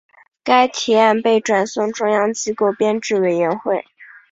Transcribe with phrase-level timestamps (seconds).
[0.43, 3.85] 该提案被转送中央机构编制委员会。